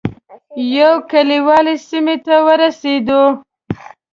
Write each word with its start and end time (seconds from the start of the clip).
یو 0.77 0.93
کلیوالي 1.11 1.75
سیمې 1.87 2.15
ته 2.25 2.35
ورسېدو. 2.45 3.23